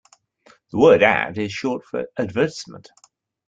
[0.71, 2.89] The word ad is short for advertisement